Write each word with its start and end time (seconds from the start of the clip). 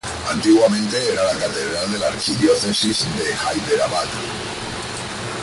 Antiguamente, 0.31 0.97
era 1.13 1.21
la 1.25 1.37
catedral 1.39 1.91
de 1.91 1.99
la 1.99 2.07
archidiócesis 2.07 3.05
de 3.19 3.35
Hyderabad. 3.35 4.05